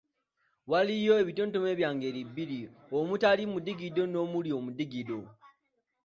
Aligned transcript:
Waliwo 0.71 1.13
ebitontome 1.21 1.71
bya 1.79 1.89
ngeri 1.95 2.21
bbiri, 2.29 2.59
omutali 2.97 3.43
mudigido 3.51 4.03
n'omuli 4.07 4.49
omudigo. 4.57 5.19